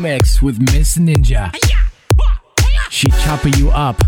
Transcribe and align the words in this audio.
mix 0.00 0.40
with 0.40 0.58
Miss 0.58 0.96
Ninja. 0.96 1.54
She 2.90 3.08
chopper 3.22 3.48
you 3.48 3.70
up. 3.70 4.00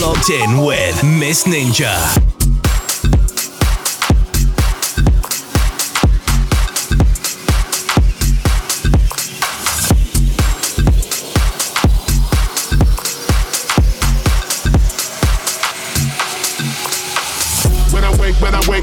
Ninja. 0.00 0.30
in 0.30 0.64
with 0.64 1.04
Miss 1.04 1.44
when 1.44 2.29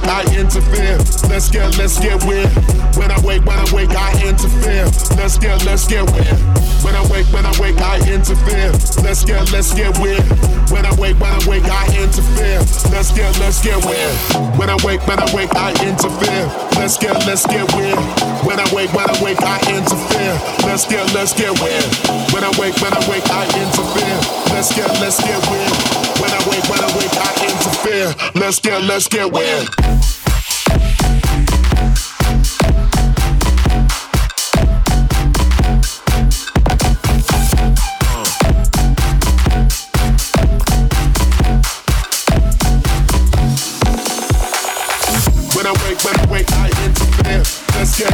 I 0.10 0.24
interfere. 0.36 0.98
Let's 1.30 1.50
get, 1.50 1.78
let's 1.78 2.00
get 2.00 2.24
weird. 2.26 2.50
When 2.96 3.12
I 3.12 3.20
wake, 3.22 3.46
when 3.46 3.60
I 3.60 3.68
wake, 3.74 3.92
I 3.92 4.12
interfere. 4.24 4.86
Let's 5.18 5.38
get, 5.38 5.64
let's 5.66 5.88
get 5.88 6.04
weird. 6.12 6.40
When 6.84 6.96
I 6.96 7.04
wake, 7.12 7.28
when 7.34 7.46
I 7.46 7.54
wake, 7.60 7.78
I 7.82 7.98
interfere. 8.08 8.72
Let's 9.04 9.26
get, 9.26 9.52
let's 9.52 9.74
get 9.74 9.98
weird. 10.00 10.24
When 10.72 10.86
I 10.86 10.94
wake, 10.96 11.20
when 11.20 11.32
I 11.32 11.42
wake, 11.48 11.66
I 11.66 11.86
interfere. 11.98 12.60
Let's 12.92 13.12
get, 13.12 13.38
let's 13.40 13.62
get 13.62 13.84
weird. 13.86 14.16
When 14.58 14.70
I 14.70 14.78
wake, 14.86 15.06
when 15.08 15.20
I 15.20 15.28
wake, 15.36 15.52
I 15.56 15.72
interfere. 15.84 16.48
Let's 16.80 16.98
get, 16.98 17.16
let's 17.28 17.46
get 17.46 17.66
weird. 17.76 17.98
When 18.46 18.60
I 18.60 18.68
wake, 18.74 18.94
when 18.94 19.10
I 19.10 19.18
wake, 19.24 19.42
I 19.42 19.60
interfere. 19.68 20.36
Let's 20.64 20.86
get, 20.88 21.04
let's 21.14 21.34
get 21.34 21.52
weird. 21.60 21.90
When 22.32 22.44
I 22.44 22.52
wake, 22.60 22.76
when 22.80 22.94
I 22.94 23.02
wake, 23.10 23.28
I 23.30 23.44
interfere. 23.60 24.20
Let's 24.54 24.74
get, 24.74 24.90
let's 25.02 25.20
get 25.20 25.40
weird. 25.50 25.74
When 26.22 26.32
I 26.32 26.42
wake, 26.50 26.66
when 26.70 26.80
I 26.80 26.90
wake, 26.96 27.16
I 27.18 27.32
interfere. 27.44 28.14
Let's 28.40 28.60
get, 28.60 28.82
let's 28.84 29.08
get 29.08 29.32
weird. 29.32 29.97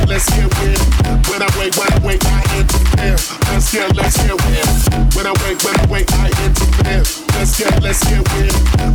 Let's 0.07 0.29
get 0.29 0.47
weird. 0.59 0.79
When 1.27 1.41
I 1.41 1.49
wake, 1.59 1.75
when 1.75 1.91
I 1.91 1.99
wake, 2.05 2.23
I 2.25 2.41
interfere. 2.57 3.17
Let's 3.51 3.71
get, 3.73 3.95
let's 3.95 4.15
get 4.17 4.35
weird. 4.45 4.67
When 5.15 5.27
I 5.27 5.33
wake, 5.43 5.61
when 5.63 5.77
I 5.79 5.85
wake, 5.87 6.11
I 6.13 6.27
interfere. 6.45 7.03
Let's 7.35 7.57
get, 7.59 7.83
let's 7.83 8.03
get 8.03 8.23
weird. 8.33 8.53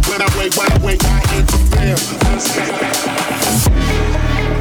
When 0.08 0.22
I 0.22 0.28
wake, 0.38 0.56
when 0.56 0.72
I 0.72 0.78
wake, 0.82 1.04
I 1.04 1.20
interfere. 1.36 1.96
Let's 2.24 2.54
get. 4.48 4.57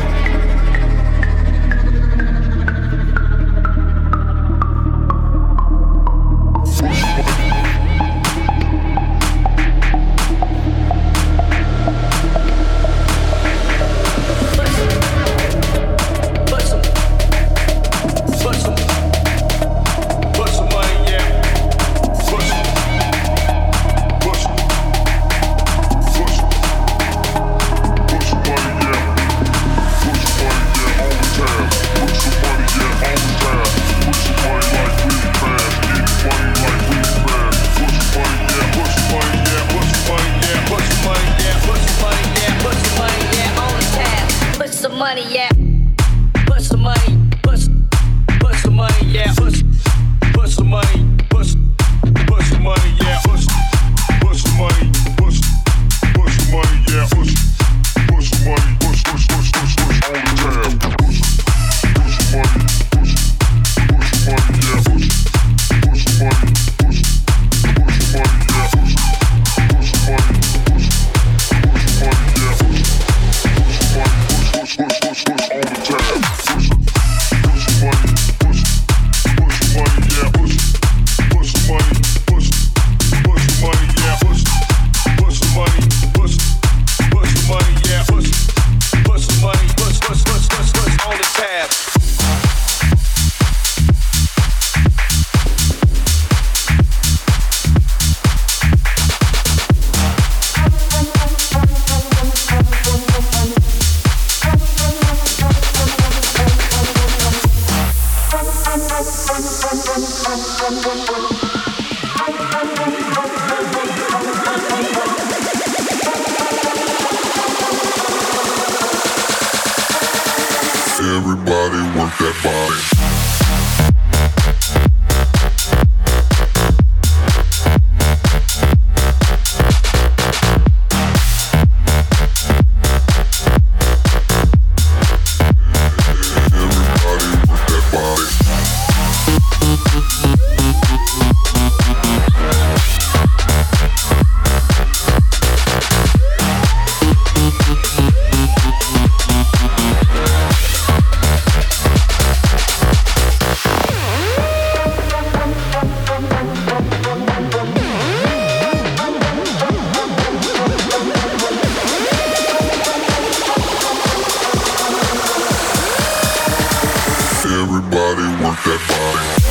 body, 167.98 168.28
work 168.44 168.62
that 168.64 168.82
body. 168.88 169.47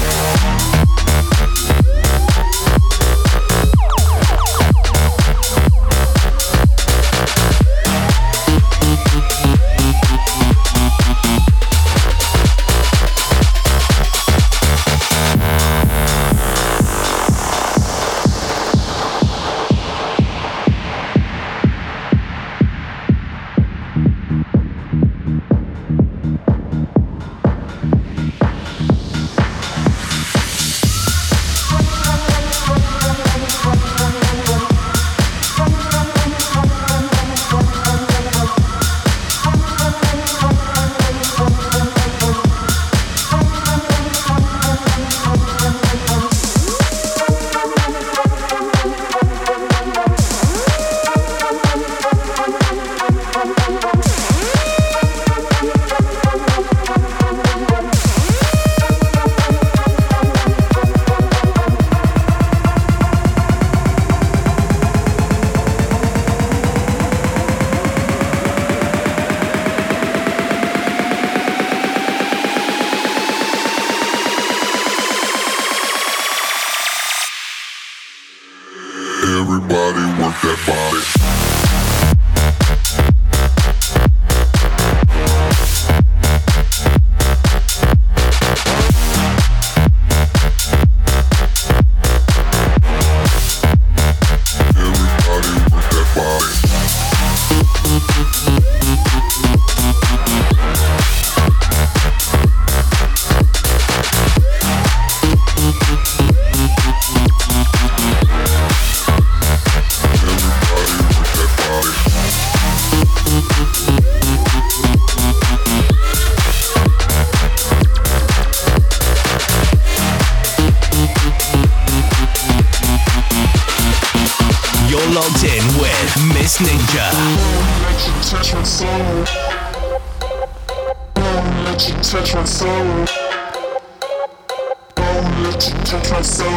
Let 135.42 135.68
you 135.68 135.74
touch 135.84 136.10
my 136.10 136.22
soul. 136.22 136.48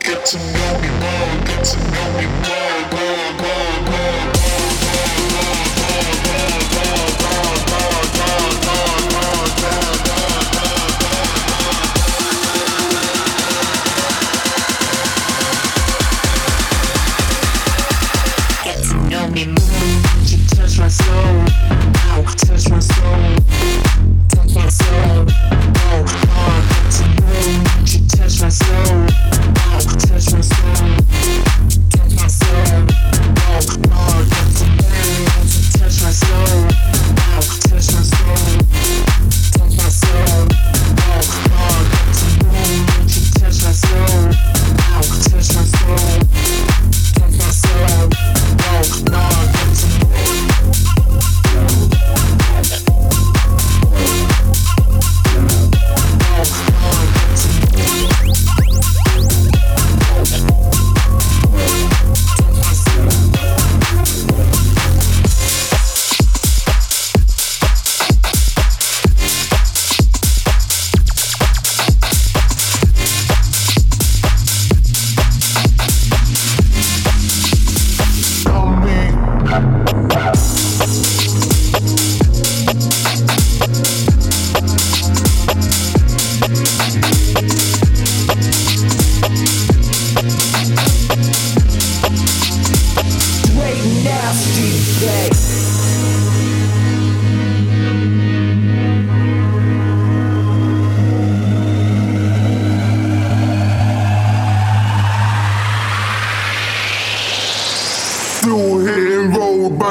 Get 0.00 0.24
to 0.26 0.38
know 0.38 0.80
me 0.80 0.88
more. 1.00 1.44
Get 1.46 1.64
to 1.64 1.78
know 1.92 2.08
me 2.18 2.26
more. 2.26 2.62
more, 2.92 3.32
more, 3.42 3.90
more. 3.90 4.32
soul, 20.92 21.44
touch 22.36 22.68
my 22.68 22.78
soul, 22.80 23.36
touch 24.28 24.54
my 24.54 24.68
soul. 24.68 25.26
Oh, 25.94 26.04
oh, 26.04 26.21
to 28.52 29.01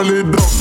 les 0.04 0.24
dents. 0.24 0.52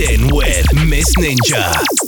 In 0.00 0.28
with 0.34 0.66
Miss 0.86 1.14
Ninja. 1.16 2.05